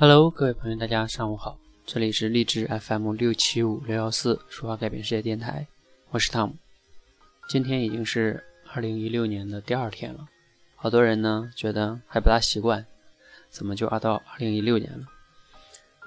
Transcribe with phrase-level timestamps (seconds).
[0.00, 5.66] Hello，各位朋友，大家上午好，这里是励志 FM 六七五六幺四说话改变世界电台，
[6.10, 6.52] 我是 Tom。
[7.48, 10.28] 今天已经是二零一六年的第二天了，
[10.76, 12.86] 好多人呢觉得还不大习惯，
[13.50, 15.04] 怎么就要到二零一六年了？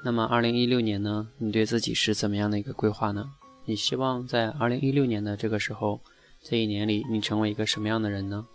[0.05, 3.30] 那么二零一六年呢，你对自己是怎么样的一个规划呢？
[3.66, 6.00] 你希望在二零一六年的这个时候，
[6.42, 8.48] 这一年里你成为一个什么样的人呢？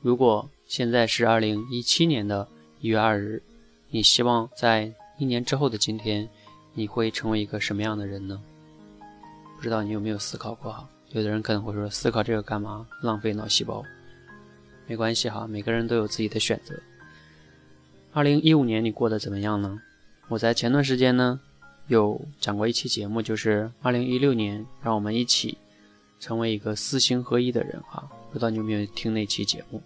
[0.00, 2.46] 如果现在是二零一七年的
[2.78, 3.42] 一月二日，
[3.88, 6.28] 你希望在一年之后的今天，
[6.74, 8.40] 你会成为一个什么样的人呢？
[9.56, 10.88] 不知道你有没有思考过哈？
[11.10, 12.86] 有的人可能会说，思考这个干嘛？
[13.02, 13.82] 浪费脑细胞。
[14.86, 16.74] 没关系哈，每个人都有自己的选择。
[18.12, 19.80] 二零一五年你过得怎么样呢？
[20.28, 21.40] 我在前段时间呢，
[21.86, 25.56] 有讲过一期节目，就是二零一六年，让我们一起
[26.20, 28.08] 成为一个四行合一的人哈。
[28.32, 29.80] 不知道你有没有听那期节目？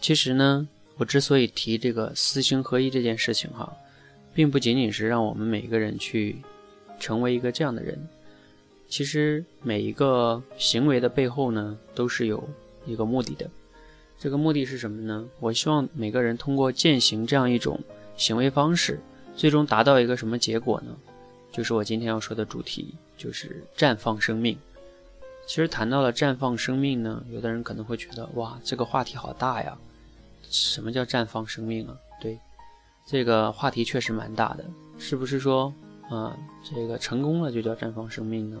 [0.00, 3.70] 其实呢，我之所以提这个四行合一这件事情哈，
[4.34, 6.36] 并不仅仅是让我们每一个人去
[6.98, 7.98] 成为一个这样的人，
[8.88, 12.48] 其实每一个行为的背后呢，都是有
[12.86, 13.48] 一个目的的。
[14.18, 15.28] 这个目的是什么呢？
[15.40, 17.78] 我希望每个人通过践行这样一种。
[18.16, 18.98] 行为方式
[19.36, 20.96] 最终达到一个什么结果呢？
[21.52, 24.56] 就是我今天要说的主题，就是绽放生命。
[25.46, 29.76] 其实谈到了绽放生命呢，有的人可能会觉得，哇，这个话题好大呀！
[30.50, 31.96] 什么叫绽放生命啊？
[32.20, 32.38] 对，
[33.06, 34.64] 这个话题确实蛮大的。
[34.98, 35.72] 是不是说，
[36.10, 38.58] 啊，这个成功了就叫绽放生命呢？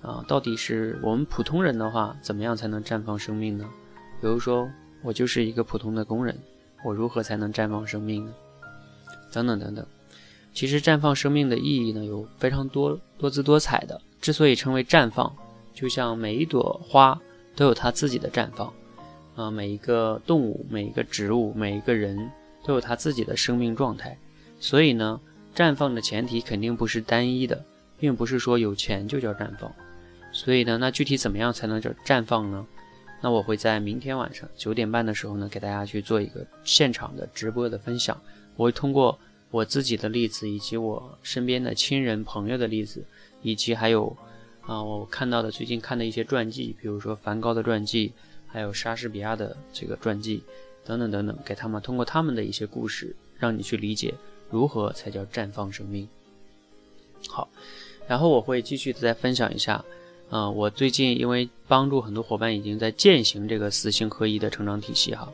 [0.00, 3.68] 啊，到底是我们普通人的话，怎么样才能绽放生命呢？
[4.20, 4.68] 比如说，
[5.02, 6.36] 我就是一个普通的工人，
[6.84, 8.32] 我如何才能绽放生命呢？
[9.32, 9.86] 等等等等，
[10.52, 14.00] 其实绽放生命的意义呢，有非常多多姿多彩的。
[14.20, 15.34] 之所以称为绽放，
[15.74, 17.20] 就像每一朵花
[17.56, 18.72] 都有它自己的绽放，
[19.34, 22.30] 啊，每一个动物、每一个植物、每一个人
[22.64, 24.16] 都有他自己的生命状态。
[24.60, 25.20] 所以呢，
[25.54, 27.64] 绽放的前提肯定不是单一的，
[27.98, 29.72] 并不是说有钱就叫绽放。
[30.32, 32.66] 所以呢，那具体怎么样才能叫绽放呢？
[33.20, 38.20] 那我会在明天晚上九点半的时候呢，给大家去做一个现场的直播的分享。
[38.56, 39.18] 我会通过
[39.50, 43.04] 我自己的例子，以及我身边的亲人朋友的例子，
[43.42, 44.16] 以及还有
[44.62, 48.12] 啊，我看到的最近看的一些传记，比如说梵高的传记，
[48.52, 50.42] 还有莎士比亚的这个传记，
[50.84, 54.14] 等等等等，给他们通过他们的一些故事，让你去理解
[54.50, 56.06] 如何才叫绽放生命。
[57.28, 57.48] 好，
[58.06, 59.84] 然后我会继续再分享一下，
[60.28, 65.32] 啊，我最近因为帮助很多伙伴已经在践行这个四性合一的成长体系哈，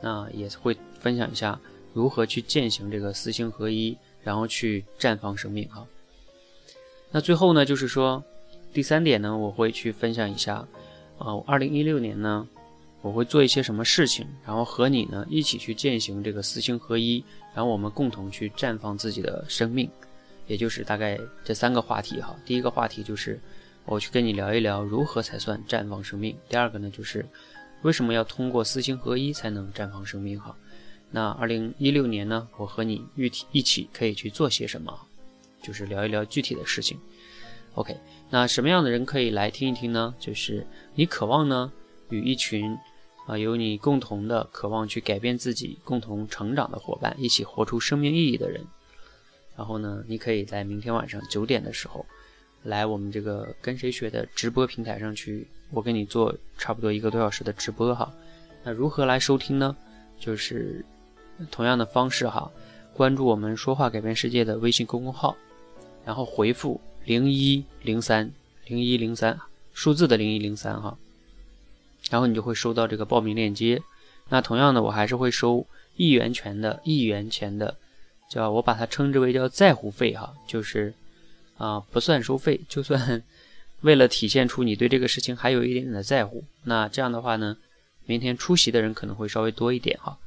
[0.00, 1.58] 那也会分享一下。
[1.92, 5.84] 如何去践行这个四星合一，然后去绽放生命哈？
[7.10, 8.22] 那最后呢，就是说
[8.72, 10.68] 第三点呢，我会去分享一下，
[11.18, 12.46] 呃，二零一六年呢，
[13.02, 17.24] 我会做一些什么事情，然后和你呢一起去践行这个四星合一，
[17.54, 19.88] 然后我们共同去绽放自己的生命，
[20.46, 22.36] 也就是大概这三个话题哈。
[22.44, 23.40] 第一个话题就是
[23.86, 26.36] 我去跟你聊一聊如何才算绽放生命。
[26.48, 27.24] 第二个呢，就是
[27.82, 30.54] 为什么要通过四星合一才能绽放生命哈？
[31.10, 34.92] 那二零一六年呢，我和你一起一起可以去做些什么？
[35.62, 36.98] 就是聊一聊具体的事情。
[37.74, 37.96] OK，
[38.28, 40.14] 那什么样的人可以来听一听呢？
[40.20, 41.72] 就是你渴望呢
[42.10, 42.76] 与一群
[43.30, 48.60] 啊有你共同的渴望去改变自己、共同成长的伙伴一起活出生命意义的人。
[49.56, 52.04] 然后呢，你可以在明天晚上九点的时候
[52.64, 58.12] 来我们这个跟谁学的直播平台上去，我给你做差不多一个多小时的直播哈。
[58.64, 59.76] 那如何来收听呢？
[60.18, 60.84] 就是。
[61.50, 62.52] 同样的方式哈，
[62.92, 65.34] 关注我们“说话改变世界”的微信公众号，
[66.04, 68.30] 然后回复零一零三
[68.66, 69.40] 零一零三
[69.72, 70.98] 数字的零一零三哈，
[72.10, 73.82] 然后你就会收到这个报名链接。
[74.28, 75.66] 那同样的，我还是会收
[75.96, 77.74] 一元钱的一元钱的，
[78.28, 80.92] 叫我把它称之为叫在乎费哈，就是
[81.56, 83.22] 啊不算收费，就算
[83.80, 87.56] 为了体现出你对这个事情还有一点点的在乎，那这样的话呢，
[88.04, 90.18] 明天出席的人可能会稍微多一点哈。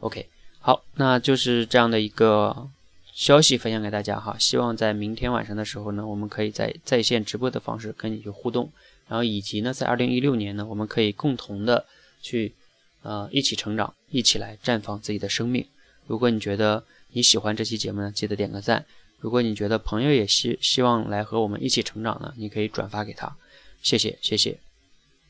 [0.00, 0.26] OK。
[0.58, 2.68] 好，那就是这样的一个
[3.14, 4.34] 消息分享给大家哈。
[4.36, 8.68] 希望在明天晚上的时候呢，我们可以在在线直播的方式跟你去互动，
[9.08, 11.86] 然后以及呢，在二零一六年呢，我们可以共同的
[12.20, 12.54] 去
[13.02, 15.66] 呃一起成长，一起来绽放自己的生命。
[16.06, 18.84] 如果你觉得你喜欢这期节目呢，记得点个赞。
[19.18, 23.34] 如果你觉得朋友也希希望来和我们一起成长呢，你可以转发给他。
[23.82, 24.58] 谢谢，谢谢，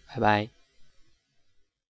[0.08, 0.55] 拜拜。